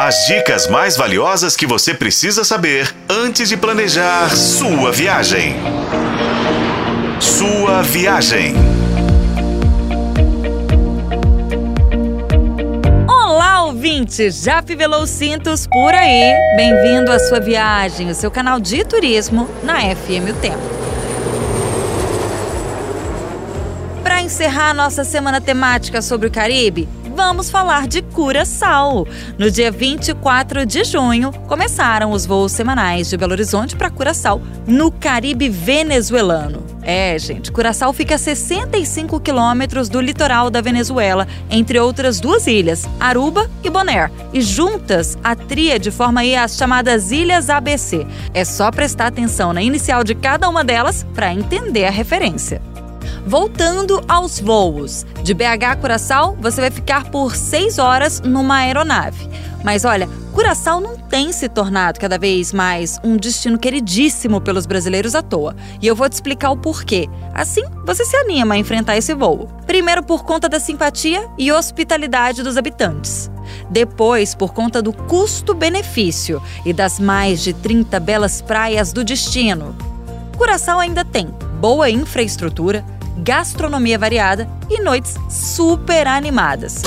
[0.00, 5.56] As dicas mais valiosas que você precisa saber antes de planejar sua viagem.
[7.18, 8.54] Sua viagem.
[13.08, 14.30] Olá, ouvinte!
[14.30, 16.32] Já fivelou os cintos por aí?
[16.54, 20.78] Bem-vindo à sua viagem, o seu canal de turismo na FM O Tempo.
[24.04, 29.04] Para encerrar nossa semana temática sobre o Caribe, vamos falar de Curaçao.
[29.36, 34.92] No dia 24 de junho, começaram os voos semanais de Belo Horizonte para Curaçao, no
[34.92, 36.64] Caribe venezuelano.
[36.80, 42.88] É, gente, Curaçao fica a 65 quilômetros do litoral da Venezuela, entre outras duas ilhas,
[43.00, 44.12] Aruba e Bonaire.
[44.32, 48.06] E juntas, a tríade forma aí as chamadas Ilhas ABC.
[48.32, 52.62] É só prestar atenção na inicial de cada uma delas para entender a referência.
[53.26, 55.04] Voltando aos voos.
[55.22, 59.28] De BH a Curaçao, você vai ficar por seis horas numa aeronave.
[59.64, 65.14] Mas olha, Curaçao não tem se tornado cada vez mais um destino queridíssimo pelos brasileiros
[65.14, 65.56] à toa.
[65.82, 67.08] E eu vou te explicar o porquê.
[67.34, 69.48] Assim, você se anima a enfrentar esse voo.
[69.66, 73.30] Primeiro, por conta da simpatia e hospitalidade dos habitantes.
[73.68, 79.74] Depois, por conta do custo-benefício e das mais de 30 belas praias do destino.
[80.36, 81.26] Curaçao ainda tem
[81.60, 82.84] boa infraestrutura,
[83.18, 86.82] gastronomia variada e noites super animadas.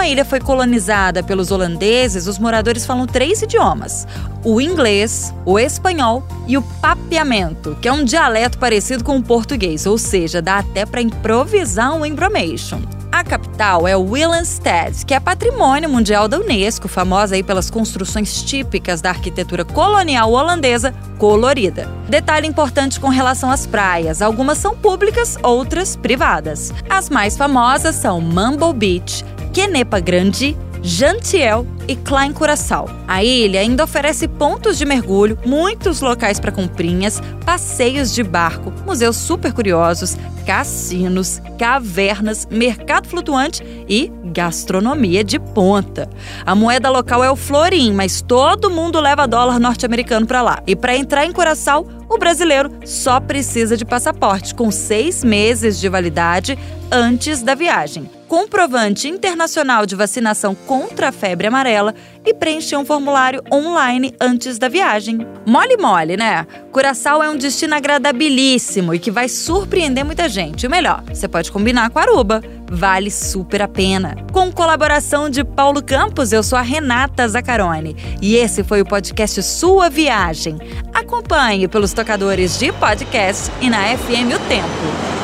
[0.00, 4.06] A ilha foi colonizada pelos holandeses, os moradores falam três idiomas:
[4.42, 9.86] o inglês, o espanhol e o papiamento, que é um dialeto parecido com o português,
[9.86, 12.80] ou seja, dá até para improvisar um embromation.
[13.12, 19.00] A capital é Willemstad, que é patrimônio mundial da Unesco, famosa aí pelas construções típicas
[19.00, 21.90] da arquitetura colonial holandesa colorida.
[22.08, 26.72] Detalhe importante com relação às praias: algumas são públicas, outras privadas.
[26.88, 32.88] As mais famosas são Mambo Beach, Quenepa Grande, Jantiel e Klein Curaçao.
[33.06, 39.16] A ilha ainda oferece pontos de mergulho, muitos locais para comprinhas, passeios de barco, museus
[39.16, 40.16] super curiosos,
[40.46, 46.08] cassinos, cavernas, mercado flutuante e gastronomia de ponta.
[46.46, 50.62] A moeda local é o florim, mas todo mundo leva dólar norte-americano para lá.
[50.66, 55.88] E para entrar em Curaçao, o brasileiro só precisa de passaporte com seis meses de
[55.88, 56.58] validade
[56.90, 61.92] antes da viagem comprovante internacional de vacinação contra a febre amarela
[62.24, 65.26] e preencher um formulário online antes da viagem.
[65.44, 66.46] Mole mole, né?
[66.70, 70.64] Curaçao é um destino agradabilíssimo e que vai surpreender muita gente.
[70.64, 72.40] O melhor, você pode combinar com Aruba.
[72.70, 74.14] Vale super a pena.
[74.32, 79.42] Com colaboração de Paulo Campos, eu sou a Renata Zacarone e esse foi o podcast
[79.42, 80.56] Sua Viagem.
[80.94, 85.19] Acompanhe pelos tocadores de podcast e na FM O Tempo.